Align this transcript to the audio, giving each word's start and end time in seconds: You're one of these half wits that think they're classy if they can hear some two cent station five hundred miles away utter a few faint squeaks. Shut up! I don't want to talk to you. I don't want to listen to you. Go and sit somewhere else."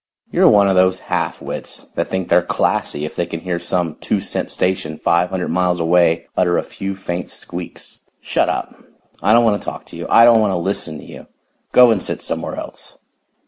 You're 0.31 0.49
one 0.49 0.67
of 0.67 0.75
these 0.75 0.97
half 0.97 1.43
wits 1.43 1.85
that 1.93 2.07
think 2.07 2.27
they're 2.27 2.41
classy 2.41 3.05
if 3.05 3.15
they 3.15 3.27
can 3.27 3.39
hear 3.41 3.59
some 3.59 3.97
two 3.97 4.19
cent 4.19 4.49
station 4.49 4.97
five 4.97 5.29
hundred 5.29 5.49
miles 5.49 5.79
away 5.79 6.25
utter 6.35 6.57
a 6.57 6.63
few 6.63 6.95
faint 6.95 7.29
squeaks. 7.29 7.99
Shut 8.19 8.49
up! 8.49 8.75
I 9.21 9.31
don't 9.31 9.45
want 9.45 9.61
to 9.61 9.65
talk 9.69 9.85
to 9.85 9.95
you. 9.95 10.07
I 10.09 10.25
don't 10.25 10.39
want 10.41 10.53
to 10.53 10.57
listen 10.57 10.97
to 10.97 11.05
you. 11.05 11.27
Go 11.71 11.91
and 11.91 12.01
sit 12.01 12.23
somewhere 12.23 12.55
else." 12.55 12.97